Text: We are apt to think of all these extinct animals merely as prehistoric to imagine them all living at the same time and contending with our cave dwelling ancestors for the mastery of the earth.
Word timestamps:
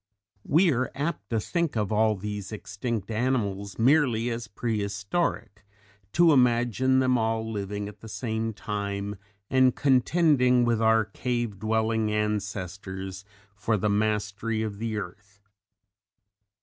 We 0.43 0.71
are 0.73 0.89
apt 0.95 1.29
to 1.29 1.39
think 1.39 1.77
of 1.77 1.91
all 1.91 2.15
these 2.15 2.51
extinct 2.51 3.11
animals 3.11 3.77
merely 3.77 4.31
as 4.31 4.47
prehistoric 4.47 5.63
to 6.13 6.31
imagine 6.33 6.97
them 6.97 7.19
all 7.19 7.47
living 7.51 7.87
at 7.87 7.99
the 7.99 8.07
same 8.09 8.51
time 8.51 9.17
and 9.51 9.75
contending 9.75 10.65
with 10.65 10.81
our 10.81 11.05
cave 11.05 11.59
dwelling 11.59 12.09
ancestors 12.11 13.23
for 13.55 13.77
the 13.77 13.89
mastery 13.89 14.63
of 14.63 14.79
the 14.79 14.97
earth. 14.97 15.39